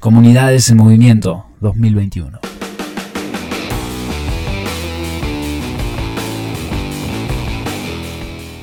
[0.00, 2.38] Comunidades en Movimiento 2021.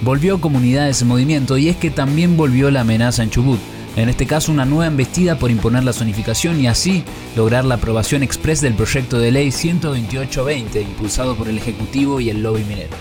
[0.01, 3.59] Volvió Comunidades en Movimiento y es que también volvió la amenaza en Chubut.
[3.97, 7.03] En este caso, una nueva embestida por imponer la zonificación y así
[7.35, 12.43] lograr la aprobación express del proyecto de ley 12820 impulsado por el Ejecutivo y el
[12.43, 12.95] lobby minero.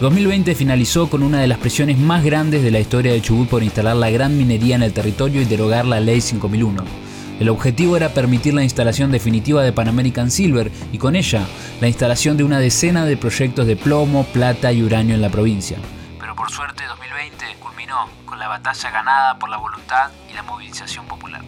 [0.00, 3.64] 2020 finalizó con una de las presiones más grandes de la historia de Chubut por
[3.64, 7.11] instalar la gran minería en el territorio y derogar la ley 5001.
[7.40, 11.46] El objetivo era permitir la instalación definitiva de Pan American Silver y con ella
[11.80, 15.78] la instalación de una decena de proyectos de plomo, plata y uranio en la provincia.
[16.20, 21.06] Pero por suerte 2020 culminó con la batalla ganada por la voluntad y la movilización
[21.06, 21.42] popular.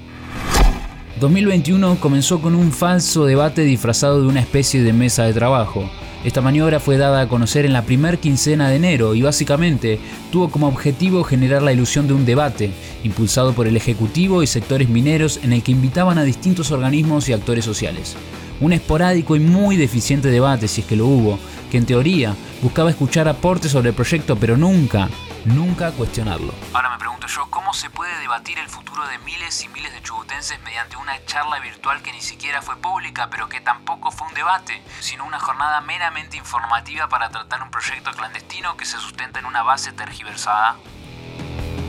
[1.20, 5.88] 2021 comenzó con un falso debate disfrazado de una especie de mesa de trabajo.
[6.24, 10.00] Esta maniobra fue dada a conocer en la primer quincena de enero y básicamente
[10.32, 12.72] tuvo como objetivo generar la ilusión de un debate,
[13.04, 17.32] impulsado por el Ejecutivo y sectores mineros en el que invitaban a distintos organismos y
[17.32, 18.16] actores sociales.
[18.60, 21.38] Un esporádico y muy deficiente debate, si es que lo hubo,
[21.70, 25.08] que en teoría buscaba escuchar aportes sobre el proyecto, pero nunca,
[25.44, 26.54] nunca cuestionarlo.
[26.72, 30.02] Ahora me pregunto yo, ¿cómo se puede debatir el futuro de miles y miles de
[30.02, 34.34] chubutenses mediante una charla virtual que ni siquiera fue pública, pero que tampoco fue un
[34.34, 39.46] debate, sino una jornada meramente informativa para tratar un proyecto clandestino que se sustenta en
[39.46, 40.76] una base tergiversada?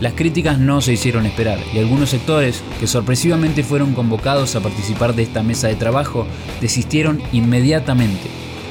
[0.02, 5.16] Las críticas no se hicieron esperar y algunos sectores, que sorpresivamente fueron convocados a participar
[5.16, 6.28] de esta mesa de trabajo,
[6.60, 8.30] desistieron inmediatamente.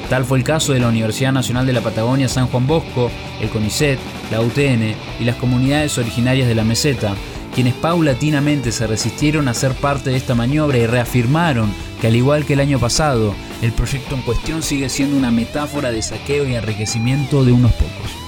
[0.09, 3.09] Tal fue el caso de la Universidad Nacional de la Patagonia San Juan Bosco,
[3.41, 3.97] el CONICET,
[4.31, 7.15] la UTN y las comunidades originarias de la meseta,
[7.55, 12.45] quienes paulatinamente se resistieron a ser parte de esta maniobra y reafirmaron que al igual
[12.45, 16.53] que el año pasado, el proyecto en cuestión sigue siendo una metáfora de saqueo y
[16.53, 18.24] enriquecimiento de unos pocos.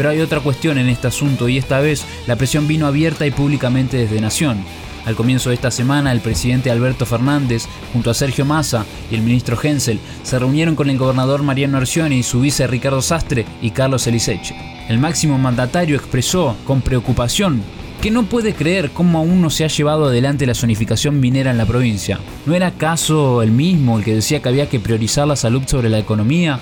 [0.00, 3.30] Pero hay otra cuestión en este asunto y esta vez la presión vino abierta y
[3.30, 4.64] públicamente desde Nación.
[5.04, 9.20] Al comienzo de esta semana, el presidente Alberto Fernández, junto a Sergio Massa y el
[9.20, 13.72] ministro Hensel, se reunieron con el gobernador Mariano Arcioni y su vice Ricardo Sastre y
[13.72, 14.56] Carlos Eliseche.
[14.88, 17.62] El máximo mandatario expresó con preocupación
[18.00, 21.58] que no puede creer cómo aún no se ha llevado adelante la zonificación minera en
[21.58, 22.18] la provincia.
[22.46, 25.90] ¿No era acaso el mismo el que decía que había que priorizar la salud sobre
[25.90, 26.58] la economía?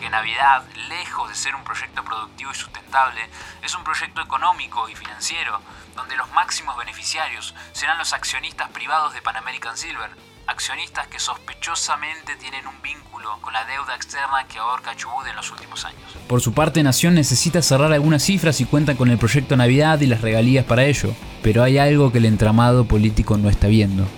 [0.00, 3.20] Porque Navidad, lejos de ser un proyecto productivo y sustentable,
[3.62, 5.60] es un proyecto económico y financiero,
[5.94, 10.08] donde los máximos beneficiarios serán los accionistas privados de Pan American Silver,
[10.46, 15.50] accionistas que sospechosamente tienen un vínculo con la deuda externa que ahorca Chubut en los
[15.50, 16.16] últimos años.
[16.26, 20.06] Por su parte, Nación necesita cerrar algunas cifras y cuenta con el proyecto Navidad y
[20.06, 24.08] las regalías para ello, pero hay algo que el entramado político no está viendo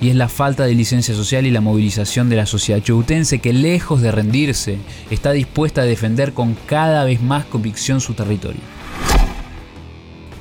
[0.00, 3.52] y es la falta de licencia social y la movilización de la sociedad chubutense que
[3.52, 4.78] lejos de rendirse
[5.10, 8.62] está dispuesta a defender con cada vez más convicción su territorio.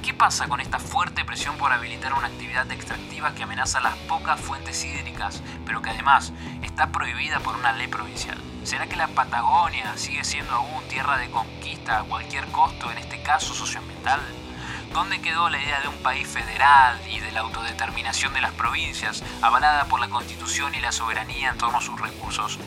[0.01, 4.39] ¿Qué pasa con esta fuerte presión por habilitar una actividad extractiva que amenaza las pocas
[4.39, 6.31] fuentes hídricas, pero que además
[6.63, 8.37] está prohibida por una ley provincial?
[8.63, 13.21] ¿Será que la Patagonia sigue siendo aún tierra de conquista a cualquier costo, en este
[13.21, 14.19] caso socioambiental?
[14.93, 19.23] ¿Dónde quedó la idea de un país federal y de la autodeterminación de las provincias,
[19.41, 22.57] avalada por la Constitución y la soberanía en torno a sus recursos?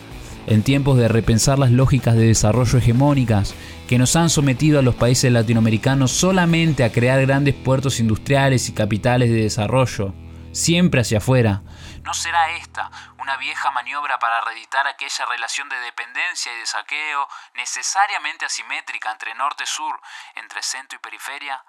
[0.47, 3.55] En tiempos de repensar las lógicas de desarrollo hegemónicas
[3.89, 8.75] que nos han sometido a los países latinoamericanos solamente a crear grandes puertos industriales y
[8.75, 10.15] capitales de desarrollo,
[10.53, 11.63] siempre hacia afuera.
[12.03, 12.91] ¿No será esta
[13.21, 19.35] una vieja maniobra para reeditar aquella relación de dependencia y de saqueo necesariamente asimétrica entre
[19.35, 20.01] norte-sur,
[20.37, 21.63] entre centro y periferia?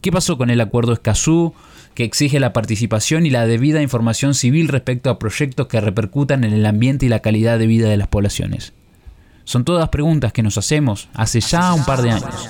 [0.00, 1.52] ¿Qué pasó con el acuerdo Escazú,
[1.94, 6.54] que exige la participación y la debida información civil respecto a proyectos que repercutan en
[6.54, 8.72] el ambiente y la calidad de vida de las poblaciones?
[9.44, 12.48] Son todas preguntas que nos hacemos hace ya un par de años.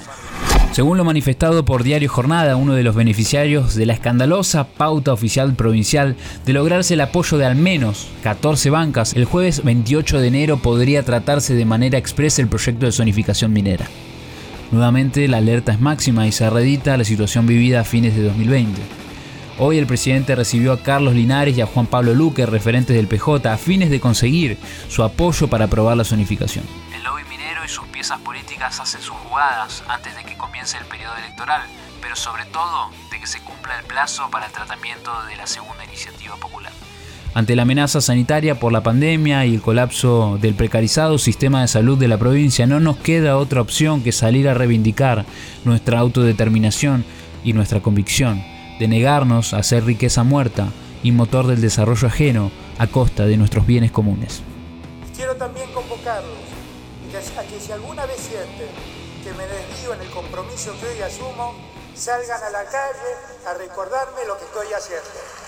[0.72, 5.54] Según lo manifestado por Diario Jornada, uno de los beneficiarios de la escandalosa pauta oficial
[5.54, 6.14] provincial
[6.46, 11.02] de lograrse el apoyo de al menos 14 bancas, el jueves 28 de enero podría
[11.02, 13.88] tratarse de manera expresa el proyecto de zonificación minera.
[14.70, 18.80] Nuevamente la alerta es máxima y se reedita la situación vivida a fines de 2020.
[19.58, 23.52] Hoy el presidente recibió a Carlos Linares y a Juan Pablo Luque, referentes del PJ,
[23.52, 24.58] a fines de conseguir
[24.88, 26.64] su apoyo para aprobar la zonificación.
[26.94, 30.84] El lobby minero y sus piezas políticas hacen sus jugadas antes de que comience el
[30.84, 31.62] periodo electoral,
[32.00, 35.84] pero sobre todo de que se cumpla el plazo para el tratamiento de la segunda
[35.84, 36.72] iniciativa popular.
[37.32, 41.96] Ante la amenaza sanitaria por la pandemia y el colapso del precarizado sistema de salud
[41.96, 45.24] de la provincia, no nos queda otra opción que salir a reivindicar
[45.64, 47.04] nuestra autodeterminación
[47.44, 48.42] y nuestra convicción
[48.80, 50.70] de negarnos a hacer riqueza muerta
[51.04, 54.42] y motor del desarrollo ajeno a costa de nuestros bienes comunes.
[55.14, 56.26] Quiero también convocarlos
[57.38, 58.68] a que si alguna vez sienten
[59.22, 61.54] que me desvío en el compromiso que hoy asumo,
[61.94, 63.10] salgan a la calle
[63.46, 65.39] a recordarme lo que estoy haciendo.